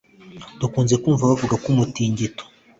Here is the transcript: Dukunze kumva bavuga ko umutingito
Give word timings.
Dukunze 0.59 0.95
kumva 1.03 1.29
bavuga 1.31 1.55
ko 1.61 1.67
umutingito 1.73 2.43